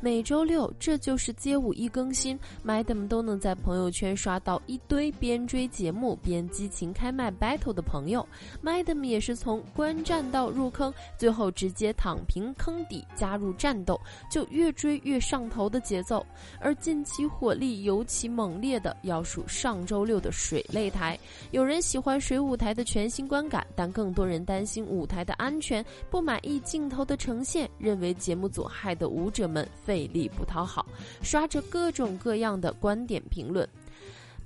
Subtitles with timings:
[0.00, 8.24] 每周六，这就是街舞一更新，Madam 都能在朋友圈刷到一堆边追节目边激情开麦 battle 的朋友。
[8.62, 16.24] Madam 也是从观战到入坑，最后直接躺平坑底加入战斗，就越追越上头的节奏。
[16.60, 21.18] 而近期火力尤其猛烈的，要数上周六的水擂台。
[21.50, 29.68] 有人喜欢水舞台的全新观感，但更多人担心舞台的安全，不满意镜头的呈现，认为节目组害得舞者们。
[29.88, 30.84] 费力不讨好，
[31.22, 33.66] 刷着各种各样的观点评论。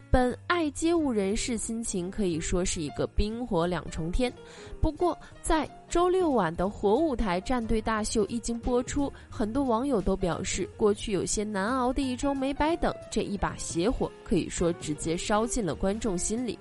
[0.09, 4.33] 本爱街舞人士心情可以说是一个冰火两重天。
[4.81, 16.57] 不过，在周六晚的火舞台战队大秀一经播出，很多网友都表示，过去有些难熬的一周没白等，这一把邪火可以说直接烧进了观众心里。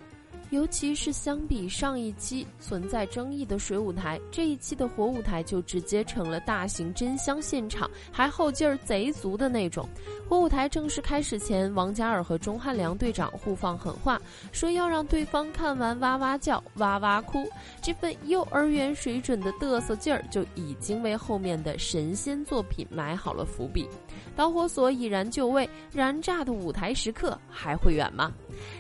[0.52, 9.88] 尤其是相比上一期存在争议的水舞台，这一期的火舞台就直接成了大型真香现场，还后劲儿贼足的那种。
[10.32, 14.18] 火舞台正式开始前，王嘉尔和钟汉良队长互放狠话，
[14.54, 17.46] 说要让对方看完哇哇叫、哇哇哭。
[17.82, 23.86] 这份幼儿园水准的嘚瑟劲儿，就已经为后面的神仙作品埋好了伏笔。
[24.34, 28.32] 导火索已然就位，燃炸的舞台时刻还会远吗？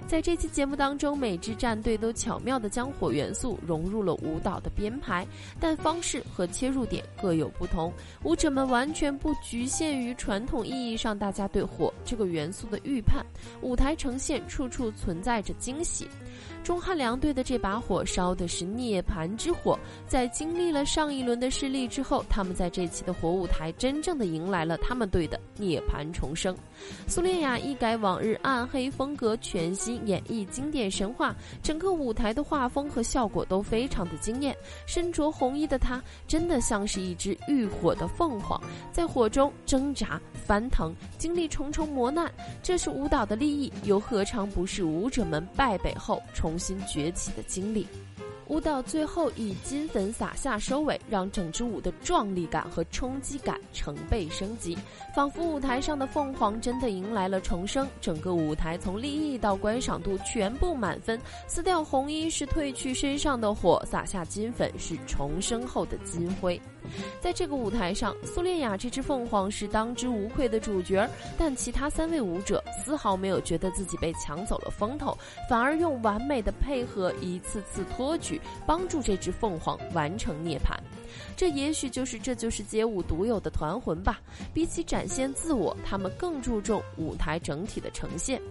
[0.07, 5.27] 在这期节目当中，每支战队都巧妙地将火元素融入了舞蹈的编排，
[5.59, 7.91] 但方式和切入点各有不同。
[8.23, 13.25] 舞者们完全不局限于传统意义上大家对火这个元素的预判，
[13.61, 16.07] 舞台呈现处处存在着惊喜。
[16.63, 26.55] 钟汉良队的这把火烧的是涅槃之火，在经历了上一轮的失利之后，他们在这期的火舞台真正的迎来了他们队的涅槃重生。
[27.07, 34.55] 苏恋雅一改往日暗黑风格，全新演绎经典神话，整个舞台的画风和效果都非常的惊艳。
[34.85, 42.31] 身着红衣的她，真的像是一只浴火的凤凰，在火中挣扎翻腾，经历重重磨难。
[42.61, 46.51] 这是舞蹈的利益，又何尝不是舞者们败北后重？
[46.61, 47.87] 新崛起的经历，
[48.45, 54.77] 舞蹈最后以金粉洒下收尾，让整支舞的壮丽感和冲击感成倍升级，
[55.15, 57.87] 仿佛舞台上的凤凰真的迎来了重生。
[57.99, 66.61] 整个舞台从立意到观赏度全部满分，撕掉红衣是褪去身上的火，洒下金粉是重生后的金辉。
[67.19, 75.17] 在这个舞台上，苏恋雅这只凤凰是当之无愧的主角，但其他三位舞者丝毫没有觉得自己被抢走了风头，
[75.49, 80.77] 反而用完美的配合，一次次托举，帮助这只凤凰完成涅槃。
[81.35, 84.21] 这也许就是这就是街舞独有的团魂吧。
[84.53, 88.41] 比起展现自我，他们更注重舞台整体的呈现。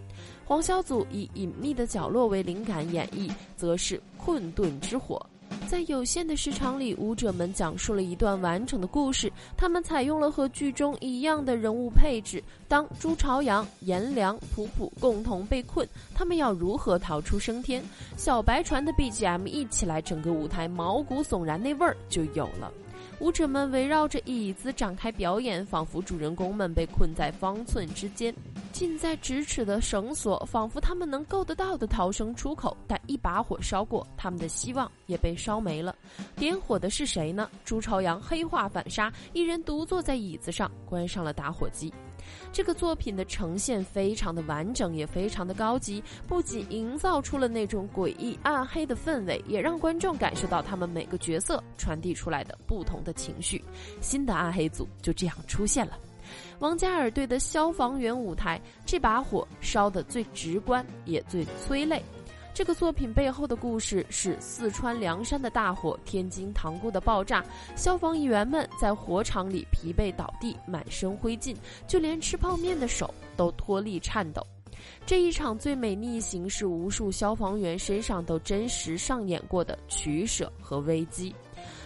[0.45, 5.25] 黄小祖以隐秘的角落为灵感演绎，则是困顿之火。
[5.66, 9.33] 在有限的时长里，舞者们讲述了一段完整的故事。
[9.56, 12.43] 他们采用了和剧中一样的人物配置。
[12.66, 17.83] 当朱朝阳、颜良、普普共同被困，他们要如何逃出升天？
[18.16, 22.72] 小白船的 BGM 一起来，整个舞台毛骨悚然，那味儿就有了。
[23.20, 28.34] 舞者们围绕着椅子展开表演，仿佛主人公们被困在方寸之间。
[28.72, 35.94] 近在咫尺的绳索，仿佛他们能够得到的逃生出口，但一把火烧过，他们的希望也被烧没了。
[36.34, 37.50] 点火的是谁呢？
[37.62, 41.92] 朱朝阳黑化反杀，一人独坐在椅子上，关上了打火机。
[42.53, 53.65] 这个作品的呈现非常的完整，也非常的高级，不仅营造出了那种诡异暗黑的氛围，也让观众感受到他们每个角色传递出来的不同的情绪。
[54.01, 55.99] 新的暗黑组就这样出现了。
[56.61, 62.03] 王嘉尔队的消防员舞台，这把火烧得最直观，也最催泪。
[62.60, 67.43] 这个作品背后的故事是四川凉山的大火，天津塘沽的爆炸，
[67.75, 71.56] 消防员们在火场里疲惫倒地，满身灰烬，
[71.88, 74.46] 就连吃泡面的手都脱力颤抖。
[75.06, 81.35] 这一场最美逆行是无数消防员身上都真实上演过的取舍和危机。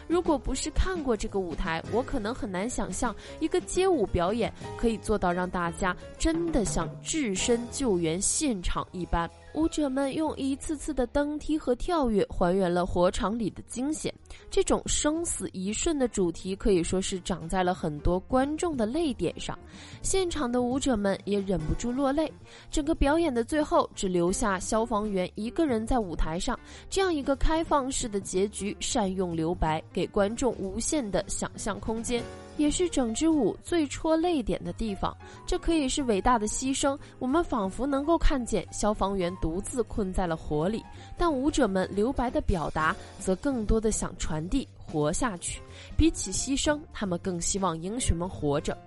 [0.07, 14.13] 如果不是看过这个舞台，我可能很难想象一个街舞表演可以做到让大家真的像置身救援现场一般，舞者们用一次次的登梯和跳跃还原了火场里的惊险。
[14.51, 19.59] 这种生死一瞬的主题可以说是长在了很多观众的泪点上，
[20.03, 22.31] 现场的舞者们也忍不住落泪。
[22.71, 26.59] 整个表演的最后，只留下消防员一个人在舞台上，
[26.91, 32.23] 这样一个开放式的结局，善用留白，给观众无限的想象空间。
[32.57, 35.13] 也是整支舞最戳泪点的地方，
[35.45, 36.97] 这可以是伟大的牺牲。
[37.19, 40.81] 我们仿佛能够看见消防员独自困在了火里，
[41.19, 45.61] 但舞者们留白的表达，则更多的想传递活下去。
[45.97, 48.79] 比起牺牲，他们更希望英雄们活着。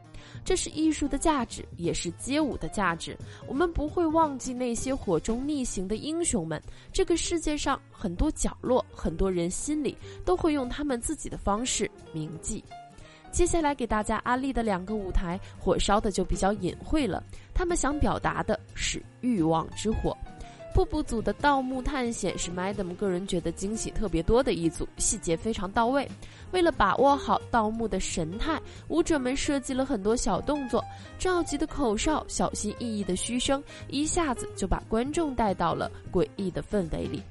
[0.44, 3.18] 这是艺术的价值，也是街舞的价值。
[3.48, 6.62] 我们不会忘记那些火中逆行的英雄们。
[6.92, 12.64] 这个世界上很多角落，很多人心里，都会用他们自己的方式铭记。
[13.30, 17.22] 接下来给大家安利的两个舞台，火烧的就比较隐晦了。
[17.54, 20.18] 他们想表达的是欲望之火。
[20.78, 26.08] 瀑布组的盗墓探险是 Madam 个人觉得惊喜特别多的一组，细节非常到位。
[26.52, 30.86] 为了把握好盗墓的神态，舞者们设计了很多小动作，
[31.18, 37.24] 召集的口哨、小心翼翼的嘘声，一下子就把观众带到了诡异的氛围里。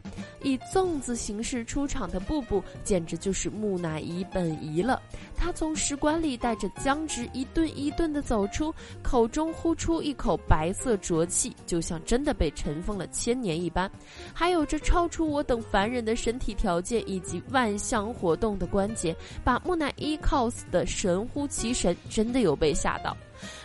[0.43, 5.01] 以粽子形式出场的布布，简直就是木乃伊本伊了。
[5.37, 13.91] 他从石棺里带着僵直，一顿一顿地走出，口中呼出一口白色浊气，就像真的被尘封了千年一般。
[14.33, 23.17] 还有着超出我等凡人的身体条件以及万象活动的关节，把木乃伊 cos 的神乎其神，真的有被吓到。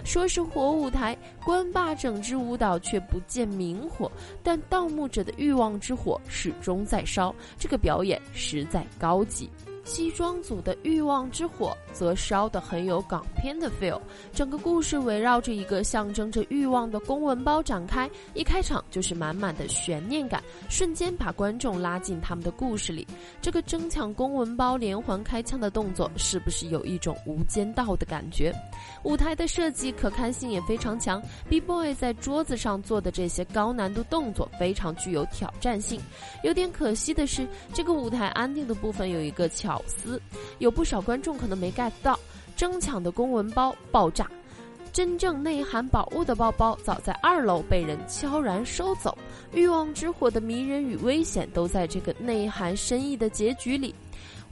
[0.03, 4.11] 说是火舞台，关霸整支舞蹈却不见明火，
[4.43, 9.49] 但盗墓者的欲望之火始终在烧，这个表演实在高级。
[9.91, 13.99] 西装组的欲望之火则烧得很有港片的 feel，
[14.33, 23.05] 整个故事围绕着一个象征着欲望的公文包展开，一开场就是满满的悬念感，瞬间把观众拉进他们的故事里。
[23.41, 28.55] 这个争抢公文包连环开枪的动作，是不是有一种无间道的感觉？
[29.03, 35.99] 舞台的设计可看性也非常强，B boy 在桌子上做的这些高难度动作非常具有挑战性。
[36.43, 39.80] 有点可惜的是，这个舞台安定的部分有一个巧。
[39.81, 40.21] 巧思，
[40.59, 42.19] 有不少观众可能没 get 到，
[42.55, 44.29] 争抢的公文包爆炸，
[44.93, 49.17] 真正内含宝物的包包早在二楼被人悄然收走，
[49.53, 53.93] 欲望之火的迷人与危险都在这个内涵深意的结局里。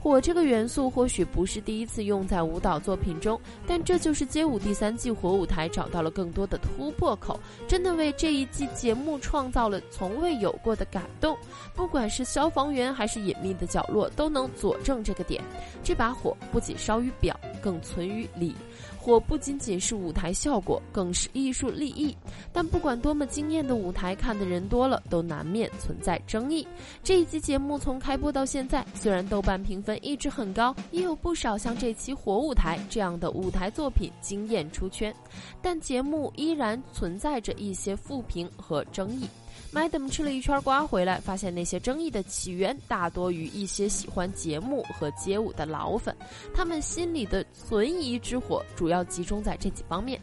[0.02, 7.38] 火这个元素或许不是第一次用在舞蹈作品中，但这就是街舞第三季火舞台找到了更多的突破口，
[7.68, 11.36] 真的为这一季节目创造了从未有过的感动。
[11.74, 15.44] 不管是消防员还是隐秘的角落，都能佐证这个点。
[15.84, 18.54] 这把火不仅烧于表，更存于里。
[18.98, 22.14] 火不仅仅是舞台效果，更是艺术立意。
[22.52, 26.66] 但不管多么惊艳的舞台，看的人多了，都难免存在争议。
[27.02, 35.14] 这一集节目从开播到现在，虽然豆瓣评分一直很高，也有不少像这期火舞台这样的舞台作品惊艳出圈，
[35.60, 39.28] 但节目依然存在着一些负评和争议。
[39.72, 46.16] Madam 吃了一圈瓜回来，发现那些争议的起源大多于一些喜欢节目和街舞的老粉，
[46.52, 50.20] 他们心里的存疑之火主要集中在这几方面：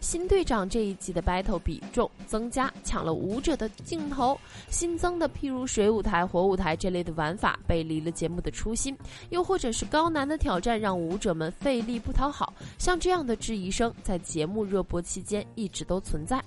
[0.00, 4.38] 新队长这一季的 battle 比重增加，抢了舞者的镜头；
[4.68, 8.94] 新增的譬如水舞台、火舞台这类的玩法背离了节目的初心；
[9.30, 12.52] 又或者是高难的挑战让舞者们费力不讨好。
[12.78, 16.42] 像这样的质疑声，在节目热播期间一直都存在。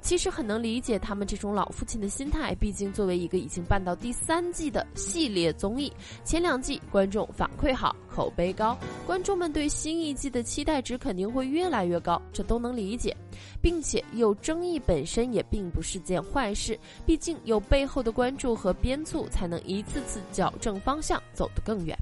[0.00, 5.92] 其实很能理解他们这种老父亲的心态，毕竟作为一个已经办到第三季的系列综艺，
[6.24, 8.76] 前两季观众反馈好，口碑高，
[9.06, 13.16] 观众们对新一季的期待值肯定会越来越高，这都能理解。
[13.60, 21.96] 并且有争议本身也并不是件坏事，毕竟有背后的关注和鞭促，才能一次次矫正方向，走得更远。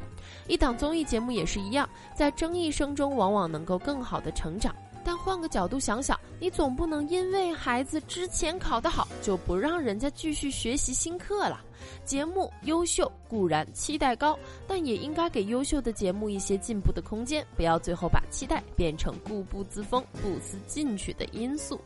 [0.49, 4.75] 一档综艺节目也是一样，在争议声中，往往能够更好的成长。
[5.11, 11.65] 但换个角度想想，你总不能因为孩子之前考得好，就不让人家继续学习新课了。
[12.05, 14.39] 节目优秀固然期待高，
[14.69, 21.81] 但也应该给优秀的节目一些进步的空间，不要最后把期待变成固步自封、不思进取的因素。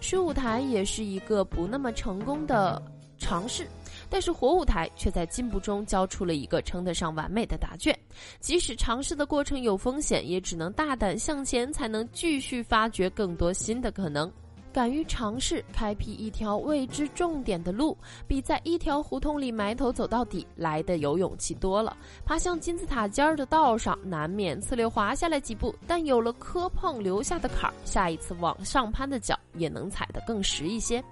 [0.00, 2.82] 水舞台也是一个不那么成功的
[3.16, 3.64] 尝试。
[4.08, 7.96] 但是火舞台却在进步中交出了一个称得上完美的答卷。
[8.40, 14.30] 即使尝试的过程有风险，也只能大胆向前，才能继续发掘更多新的可能。
[14.72, 17.96] 敢于尝试，开辟一条未知重点的路，
[18.28, 21.96] 比在一条胡同里埋头走到底来的有勇气多了。
[22.26, 31.02] 爬向金字塔尖儿的道上，难免呲溜滑下来几步，但有了磕碰留下的坎儿，下一次往上攀的脚也能踩得更实一些。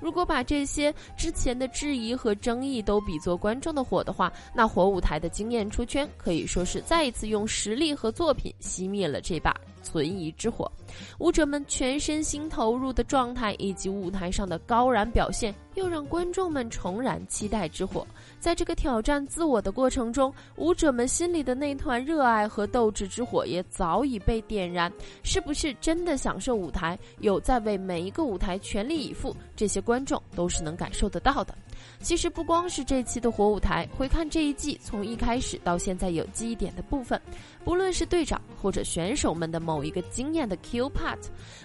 [0.00, 9.54] 如果把这些之前的质疑和争议都比作观众的火的话，那火舞台的经验出圈可以说是再一次用实力和作品熄灭了这把。
[9.82, 10.70] 存疑之火，
[11.18, 18.06] 舞者们全身心投入的状态以及舞台上的高燃表现，又让观众们重燃期待之火。
[18.40, 24.92] 在这个挑战自我的过程中，舞者们心里的那团热爱和斗志之火也早已被点燃。
[25.22, 29.34] 是不是真的享受舞台，有在为每一个舞台全力以赴？
[29.54, 31.54] 这些观众都是能感受得到的。
[32.00, 37.20] 其实不光是这期的火舞台，回看这一季从一开始到现在有记忆点的部分，
[37.64, 41.18] 不论是队长或者选手们的某一个惊艳的 Q part，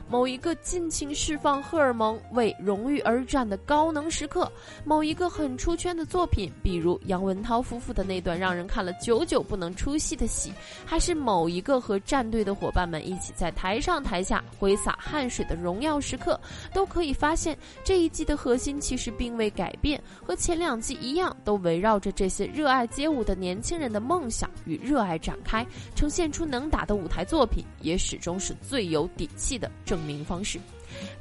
[0.07, 4.51] 某一个尽情释放荷尔蒙为荣誉而战的高能时刻，
[4.85, 10.51] 某一个很出圈的作品，比如杨文涛夫妇的那段让人看了久久不能出戏的戏，
[10.85, 16.39] 还是某一个和战队的伙伴们一起在台上台下挥洒汗水的荣耀时刻，
[16.73, 19.99] 都可以发现这一季的核心其实并未改变。
[20.25, 30.59] 和前两季一样，都围绕着这些热爱街舞的年轻人的梦想与热爱展开，呈现出能打的舞台作品，也始终是最有底气的证明方式。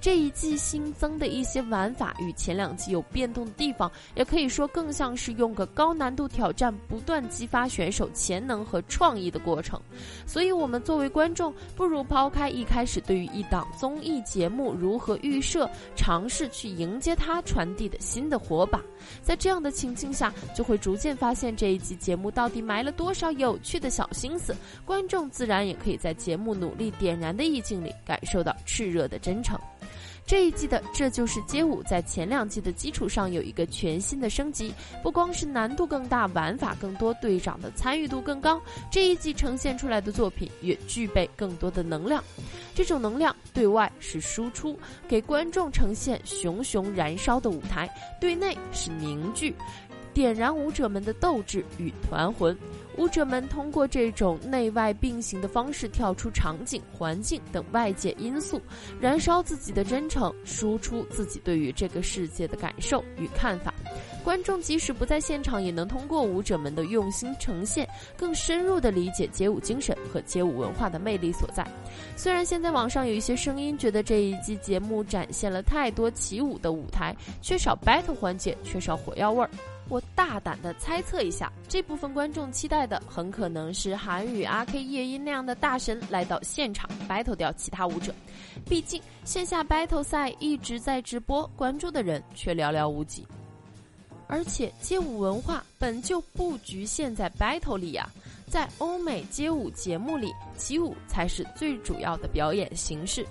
[0.00, 9.80] 这一季新增的一些玩法与前两季有变动的地方，也可以说更像是用个高难度挑战，不断激发选手潜能和创意的过程。
[10.26, 18.80] 所以，我们作为观众，不如抛开一开始对于一档综艺节目如何预设，尝试去迎接它传递的新的火把。
[19.23, 24.54] 在这样的情境下，就会逐渐发现这一季节目到底埋了多少有趣的小心思。
[24.85, 29.59] 观众自然也可以在节目努力点燃的意境里，感受到炽热的真诚。
[30.26, 42.25] 这一季的《这就是街舞》在前两季的基础上有一个全新的升级，不光是难度更大、玩法更多、队长的参与度更高，这一季呈现出来的作品也具备更多的能量。
[42.75, 47.87] 这种能量对外是输出，给观众呈现熊熊燃烧的舞台；
[48.20, 49.54] 对内是凝聚，
[50.12, 52.58] 点燃舞者们的斗志与团魂。
[52.97, 58.61] 舞者们通过这种内外并行的方式跳出场景、环境等外界因素，
[59.00, 63.73] 燃烧自己的真诚，输出自己对于这个世界的感受与看法。
[64.25, 71.66] 观众即使不在现场，也能通过舞者们的用心呈现，更深入地理解街舞精神和街舞文化的魅力所在。
[72.16, 79.50] 虽然现在网上有一些声音觉得这一季节目展现了太多起舞的舞台，缺少 battle 环节，缺少火药味儿。
[79.88, 88.12] 我大胆的猜测一下，这部分观众期待的很可能是韩语、阿 K、夜莺那样的大神来到现场 battle 掉其他舞者。
[88.68, 93.25] 毕竟线下 battle 赛一直在直播，关注的人却寥寥无几。
[94.26, 98.09] 而且街舞文化本就不局限在 battle 里呀，
[98.49, 103.26] 在欧美街舞节目里，起舞才是最主要的表演形式。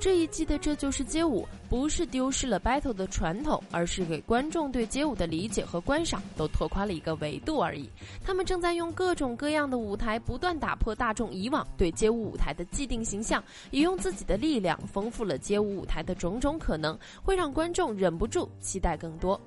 [0.00, 7.90] 这一季的《这就是街舞》不是丢失了 battle 的传统，而是给观众对街舞的理解和观赏都拓宽了一个维度而已。
[8.24, 19.38] 他们正在用各种各样的舞台不断打破大众以往对街舞舞台的既定形象，也用自己的力量丰富了街舞舞台的种种可能，会让观众忍不住期待更多。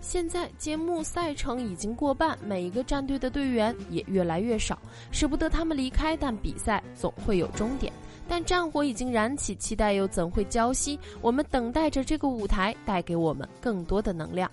[0.00, 4.78] 现在节目赛程已经过半，每一个战队的队员也越来越少，
[5.10, 7.92] 舍不得他们离开，但比赛总会有终点。
[8.28, 10.98] 但战火已经燃起，期待又怎会浇熄？
[11.20, 14.50] 我们等待着这个舞台带给我们更多的能量。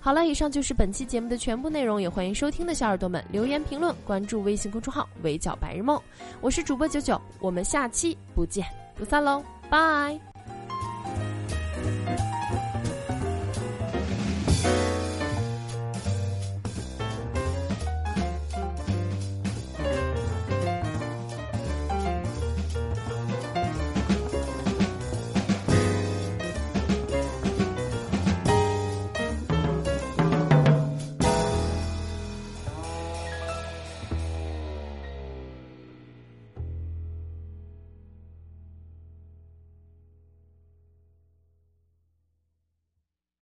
[0.00, 6.00] 好了，以上就是本期节目的全部内容，也欢迎收听的小耳朵们留言评论，关注微信公众号“围剿白日梦”。
[6.40, 10.31] 我是主播九九，我们下期不见不散喽，拜。